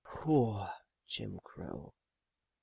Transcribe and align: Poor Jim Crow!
Poor 0.03 0.67
Jim 1.05 1.39
Crow! 1.43 1.93